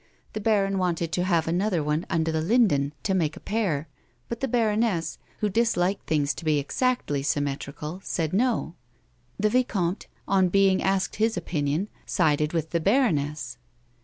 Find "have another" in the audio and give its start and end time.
1.25-1.83